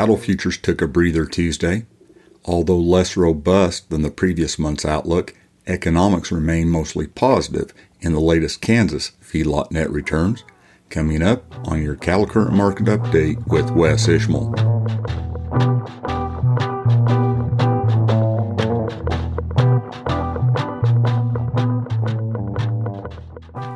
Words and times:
Cattle 0.00 0.16
futures 0.16 0.56
took 0.56 0.80
a 0.80 0.88
breather 0.88 1.26
Tuesday. 1.26 1.84
Although 2.46 2.78
less 2.78 3.18
robust 3.18 3.90
than 3.90 4.00
the 4.00 4.10
previous 4.10 4.58
month's 4.58 4.86
outlook, 4.86 5.34
economics 5.66 6.32
remain 6.32 6.70
mostly 6.70 7.06
positive 7.06 7.74
in 8.00 8.14
the 8.14 8.18
latest 8.18 8.62
Kansas 8.62 9.12
feedlot 9.22 9.70
net 9.70 9.90
returns. 9.90 10.42
Coming 10.88 11.22
up 11.22 11.44
on 11.68 11.82
your 11.82 11.96
cattle 11.96 12.26
current 12.26 12.54
market 12.54 12.86
update 12.86 13.46
with 13.46 13.72
Wes 13.72 14.08
Ishmael. 14.08 14.54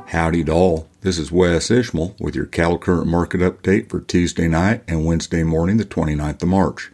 Howdy 0.06 0.44
to 0.44 0.52
all. 0.52 0.88
This 1.04 1.18
is 1.18 1.30
Wes 1.30 1.70
Ishmael 1.70 2.16
with 2.18 2.34
your 2.34 2.46
cattle 2.46 2.78
current 2.78 3.06
market 3.08 3.42
update 3.42 3.90
for 3.90 4.00
Tuesday 4.00 4.48
night 4.48 4.82
and 4.88 5.04
Wednesday 5.04 5.42
morning, 5.42 5.76
the 5.76 5.84
29th 5.84 6.42
of 6.42 6.48
March. 6.48 6.92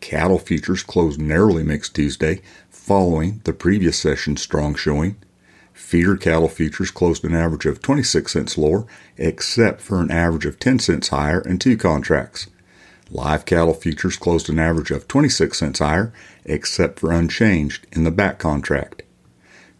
Cattle 0.00 0.38
futures 0.38 0.82
closed 0.82 1.18
narrowly 1.18 1.62
mixed 1.62 1.94
Tuesday 1.94 2.42
following 2.68 3.40
the 3.44 3.54
previous 3.54 3.98
session's 3.98 4.42
strong 4.42 4.74
showing. 4.74 5.16
Feeder 5.72 6.18
cattle 6.18 6.50
futures 6.50 6.90
closed 6.90 7.24
an 7.24 7.34
average 7.34 7.64
of 7.64 7.80
26 7.80 8.30
cents 8.30 8.58
lower, 8.58 8.84
except 9.16 9.80
for 9.80 10.02
an 10.02 10.10
average 10.10 10.44
of 10.44 10.58
10 10.58 10.80
cents 10.80 11.08
higher 11.08 11.40
in 11.40 11.58
two 11.58 11.78
contracts. 11.78 12.48
Live 13.08 13.46
cattle 13.46 13.72
futures 13.72 14.18
closed 14.18 14.50
an 14.50 14.58
average 14.58 14.90
of 14.90 15.08
26 15.08 15.56
cents 15.56 15.78
higher, 15.78 16.12
except 16.44 17.00
for 17.00 17.10
unchanged 17.10 17.86
in 17.92 18.04
the 18.04 18.10
back 18.10 18.38
contract. 18.38 19.04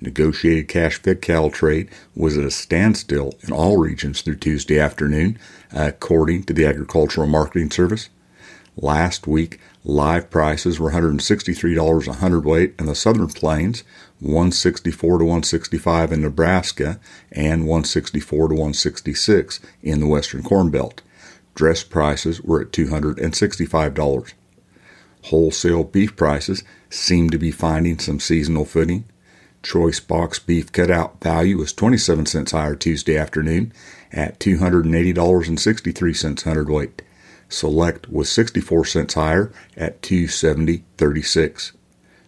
Negotiated 0.03 0.67
cash 0.67 1.01
fed 1.01 1.23
cattle 1.23 1.53
trade 1.53 1.89
was 2.17 2.37
at 2.37 2.43
a 2.43 2.51
standstill 2.51 3.37
in 3.43 3.53
all 3.53 3.79
regions 3.79 4.21
through 4.21 4.35
Tuesday 4.35 4.81
afternoon, 4.81 5.39
according 5.71 6.43
to 6.45 6.53
the 6.53 6.67
Agricultural 6.67 7.29
Marketing 7.29 7.71
Service. 7.71 8.09
Last 8.77 9.29
week, 9.29 9.61
live 9.85 10.29
prices 10.29 10.81
were 10.81 10.91
$163 10.91 12.09
a 12.09 12.13
hundredweight 12.15 12.75
in 12.81 12.87
the 12.87 12.97
Southern 12.97 13.29
Plains, 13.29 13.85
164 14.19 15.19
to 15.19 15.25
165 15.25 16.11
in 16.11 16.21
Nebraska, 16.23 16.99
and 17.31 17.69
164 17.69 18.49
to 18.49 18.55
166 18.55 19.61
in 19.85 20.01
the 20.01 20.09
Western 20.09 20.43
Corn 20.43 20.71
Belt. 20.71 21.01
Dress 21.55 21.85
prices 21.85 22.41
were 22.41 22.61
at 22.61 22.73
$265. 22.73 24.33
Wholesale 25.27 25.85
beef 25.85 26.17
prices 26.17 26.65
seem 26.91 27.31
to 27.31 27.39
be 27.39 27.53
finding 27.53 28.01
some 28.01 28.19
seasonal 28.19 28.65
footing. 28.65 29.05
Choice 29.63 30.01
box 30.01 30.39
beef 30.39 30.73
cutout 30.73 31.23
value 31.23 31.59
was 31.59 31.73
27 31.73 32.27
cents 32.27 32.51
higher 32.51 32.75
Tuesday 32.75 33.17
afternoon 33.17 33.73
at 34.13 34.41
$280.63 34.41 36.43
hundredweight. 36.43 37.03
Select 37.49 38.11
was 38.11 38.31
64 38.31 38.85
cents 38.87 39.15
higher 39.15 39.53
at 39.77 40.03
270.36. 40.03 41.73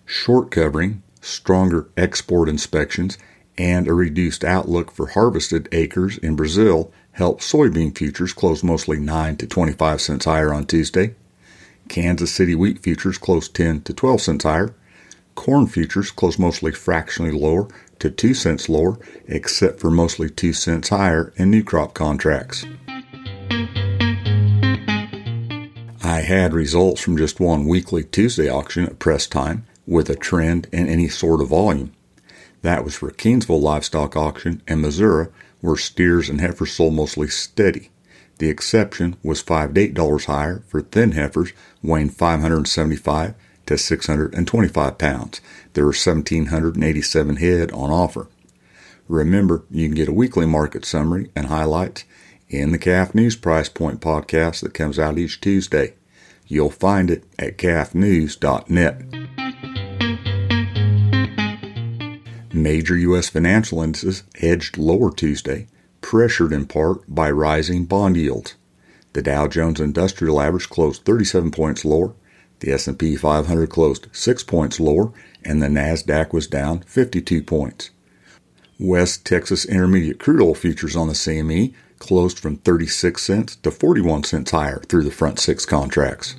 Short 0.07 0.51
covering, 0.51 1.03
stronger 1.21 1.89
export 1.97 2.49
inspections, 2.49 3.19
and 3.57 3.89
a 3.89 3.95
reduced 3.95 4.45
outlook 4.45 4.91
for 4.91 5.09
harvested 5.09 5.69
acres 5.73 6.19
in 6.19 6.37
Brazil 6.37 6.93
helped 7.13 7.43
soybean 7.43 7.97
futures 7.97 8.33
close 8.33 8.63
mostly 8.63 8.99
9 8.99 9.37
to 9.37 9.47
25 9.47 10.01
cents 10.01 10.25
higher 10.25 10.53
on 10.53 10.67
Tuesday. 10.67 11.15
Kansas 11.89 12.33
City 12.33 12.55
wheat 12.55 12.83
futures 12.83 13.19
closed 13.19 13.55
10 13.55 13.83
to 13.83 13.93
12 13.93 14.21
cents 14.21 14.45
higher. 14.45 14.75
Corn 15.35 15.67
futures 15.67 16.11
closed 16.11 16.39
mostly 16.39 16.73
fractionally 16.73 17.33
lower 17.33 17.69
to 17.99 18.11
2 18.11 18.35
cents 18.35 18.69
lower, 18.69 18.99
except 19.27 19.81
for 19.81 19.91
mostly 19.91 20.31
2 20.31 20.53
cents 20.53 20.89
higher 20.89 21.33
in 21.37 21.51
new 21.51 21.63
crop 21.63 21.95
contracts. 21.95 22.65
I 26.03 26.21
had 26.21 26.53
results 26.53 27.01
from 27.01 27.17
just 27.17 27.41
one 27.41 27.67
weekly 27.67 28.05
Tuesday 28.05 28.49
auction 28.49 28.85
at 28.85 28.99
press 28.99 29.27
time 29.27 29.67
with 29.87 30.09
a 30.11 30.15
trend 30.15 30.69
in 30.73 30.87
any 30.87 31.09
sort 31.09 31.41
of 31.41 31.49
volume. 31.49 31.93
That 32.63 32.85
was 32.85 32.95
for 32.95 33.11
Kingsville 33.11 33.61
Livestock 33.61 34.17
Auction 34.17 34.63
in 34.67 34.81
Missouri, 34.81 35.29
where 35.61 35.77
steers 35.77 36.29
and 36.29 36.41
heifers 36.41 36.73
sold 36.73 36.95
mostly 36.95 37.29
steady. 37.29 37.91
The 38.39 38.49
exception 38.49 39.17
was 39.23 39.41
5 39.41 39.75
to 39.75 39.89
$8 39.89 40.25
higher 40.25 40.63
for 40.67 40.81
thin 40.81 41.13
heifers 41.13 41.53
weighing 41.83 42.11
575 42.11 43.35
to 43.67 43.79
625 43.79 44.99
pounds. 44.99 45.41
There 45.73 45.85
are 45.85 45.89
1,787 45.89 47.37
head 47.37 47.73
on 47.73 47.91
offer. 47.91 48.29
Remember, 49.09 49.65
you 49.71 49.87
can 49.87 49.95
get 49.95 50.09
a 50.09 50.13
weekly 50.13 50.47
market 50.47 50.85
summary 50.85 51.31
and 51.37 51.47
highlights 51.47 52.05
in 52.49 52.73
the 52.73 52.79
Calf 52.79 53.15
News 53.15 53.37
Price 53.37 53.69
Point 53.69 54.01
podcast 54.01 54.61
that 54.61 54.75
comes 54.75 54.99
out 54.99 55.19
each 55.19 55.41
Tuesday. 55.41 55.95
You'll 56.47 56.71
find 56.71 57.11
it 57.11 57.25
at 57.39 57.59
calfnews.net. 57.59 59.03
Major 62.55 62.97
U.S. 62.97 63.29
financial 63.29 63.83
indices 63.83 64.23
edged 64.41 64.79
lower 64.79 65.11
Tuesday, 65.11 65.67
pressured 66.01 66.53
in 66.53 66.67
part 66.67 67.03
by 67.13 67.31
rising 67.31 67.85
bond 67.85 68.17
yields. 68.17 68.55
The 69.13 69.23
Dow 69.23 69.49
Jones 69.49 69.81
Industrial 69.81 70.41
Average 70.41 70.71
closed 70.71 71.05
37 71.05 71.51
points 71.51 71.85
lower, 71.85 72.15
the 72.65 72.73
S&P 72.73 73.15
500 73.15 73.69
closed 73.69 74.09
6 74.13 74.43
points 74.45 74.81
lower 74.81 75.13
and 75.45 75.63
the 75.63 75.67
Nasdaq 75.67 76.33
was 76.33 76.47
down 76.47 76.81
52 76.81 77.43
points. 77.43 77.91
West 78.81 79.27
Texas 79.27 79.67
Intermediate 79.67 80.19
crude 80.19 80.41
oil 80.41 80.55
futures 80.55 80.97
on 80.97 81.09
the 81.09 81.13
CME 81.13 81.75
closed 81.99 82.39
from 82.39 82.57
36 82.57 83.23
cents 83.23 83.57
to 83.57 83.71
41 83.71 84.25
cents 84.25 84.51
higher 84.51 84.81
through 84.89 85.03
the 85.03 85.11
front 85.11 85.39
6 85.39 85.67
contracts. 85.67 86.37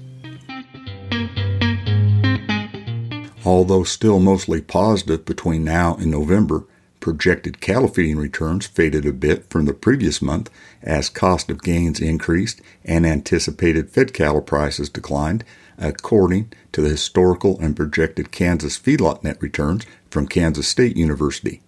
Although 3.46 3.84
still 3.84 4.20
mostly 4.20 4.62
positive 4.62 5.26
between 5.26 5.64
now 5.64 5.96
and 5.96 6.10
November, 6.10 6.66
projected 7.00 7.62
cattle 7.62 7.88
feeding 7.88 8.18
returns 8.18 8.66
faded 8.66 9.06
a 9.06 9.14
bit 9.14 9.48
from 9.52 9.66
the 9.66 9.74
previous 9.74 10.24
month 10.24 10.50
as 10.82 11.08
cost 11.08 11.52
of 11.52 11.62
gains 11.62 12.00
increased 12.00 12.62
and 12.84 13.06
anticipated 13.06 13.92
fed 13.92 14.12
cattle 14.12 14.42
prices 14.42 14.90
declined 14.90 15.44
according 15.78 16.52
to 16.72 16.82
the 16.82 16.90
historical 16.90 17.60
and 17.60 17.76
projected 17.76 18.32
Kansas 18.32 18.78
feedlot 18.78 19.24
net 19.24 19.42
returns 19.42 19.86
from 20.10 20.28
Kansas 20.28 20.68
State 20.68 20.98
University. 20.98 21.62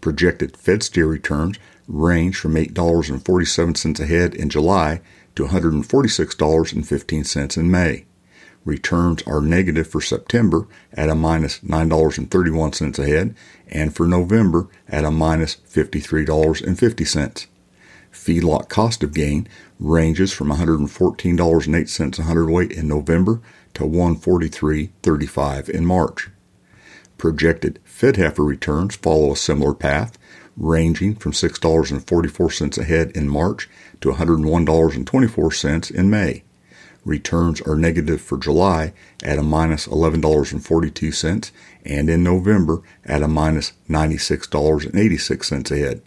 Projected 0.00 0.56
fed 0.56 0.82
steer 0.82 1.06
returns 1.06 1.58
range 1.88 2.36
from 2.36 2.54
$8.47 2.54 4.00
a 4.00 4.06
head 4.06 4.34
in 4.34 4.48
July 4.48 5.00
to 5.34 5.46
$146.15 5.46 7.56
in 7.56 7.70
May. 7.70 8.04
Returns 8.64 9.22
are 9.28 9.40
negative 9.40 9.86
for 9.86 10.00
September 10.00 10.66
at 10.92 11.08
a 11.08 11.14
minus 11.14 11.60
$9.31 11.60 12.98
a 12.98 13.06
head 13.06 13.36
and 13.68 13.94
for 13.94 14.06
November 14.06 14.66
at 14.88 15.04
a 15.04 15.10
minus 15.10 15.56
$53.50. 15.56 17.46
Feedlot 18.12 18.68
cost 18.68 19.04
of 19.04 19.14
gain 19.14 19.46
ranges 19.78 20.32
from 20.32 20.48
$114.08 20.48 22.18
a 22.18 22.22
hundredweight 22.22 22.72
in 22.72 22.88
November 22.88 23.40
to 23.74 23.84
$143.35 23.84 25.68
in 25.68 25.84
March. 25.84 26.30
Projected 27.18 27.78
fed 27.84 28.16
heifer 28.16 28.44
returns 28.44 28.96
follow 28.96 29.32
a 29.32 29.36
similar 29.36 29.74
path, 29.74 30.18
ranging 30.56 31.14
from 31.14 31.32
$6.44 31.32 32.78
a 32.78 32.84
head 32.84 33.10
in 33.12 33.28
March 33.28 33.68
to 34.00 34.10
$101.24 34.12 35.90
in 35.90 36.10
May. 36.10 36.42
Returns 37.04 37.60
are 37.60 37.76
negative 37.76 38.20
for 38.20 38.36
July 38.36 38.92
at 39.22 39.38
a 39.38 39.42
minus 39.42 39.86
$11.42 39.86 41.50
and 41.84 42.10
in 42.10 42.22
November 42.24 42.82
at 43.04 43.22
a 43.22 43.28
minus 43.28 43.74
$96.86 43.88 45.70
a 45.70 45.76
head. 45.76 46.02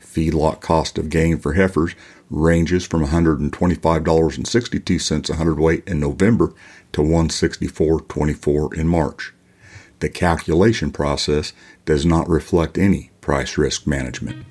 Feedlot 0.00 0.60
cost 0.60 0.96
of 0.96 1.10
gain 1.10 1.38
for 1.38 1.52
heifers 1.52 1.94
ranges 2.30 2.86
from 2.86 3.04
$125.62 3.04 5.30
a 5.30 5.34
hundredweight 5.34 5.86
in 5.86 6.00
November 6.00 6.54
to 6.92 7.02
$164.24 7.02 8.74
in 8.74 8.86
March. 8.86 9.34
The 9.98 10.08
calculation 10.08 10.92
process 10.92 11.52
does 11.84 12.06
not 12.06 12.28
reflect 12.28 12.78
any 12.78 13.10
price 13.20 13.58
risk 13.58 13.86
management. 13.86 14.46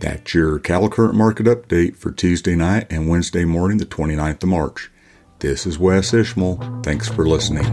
That's 0.00 0.34
your 0.34 0.58
cattle 0.58 0.90
current 0.90 1.14
market 1.14 1.46
update 1.46 1.96
for 1.96 2.12
Tuesday 2.12 2.54
night 2.54 2.86
and 2.90 3.08
Wednesday 3.08 3.46
morning, 3.46 3.78
the 3.78 3.86
29th 3.86 4.42
of 4.42 4.50
March. 4.50 4.90
This 5.38 5.64
is 5.66 5.78
Wes 5.78 6.12
Ishmael. 6.12 6.82
Thanks 6.82 7.08
for 7.08 7.26
listening. 7.26 7.64